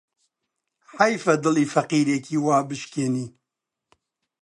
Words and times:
حەیفە 0.97 1.33
دڵی 1.43 1.71
فەقیرێکی 1.73 2.37
وا 2.45 2.57
بشکێنی 2.69 3.27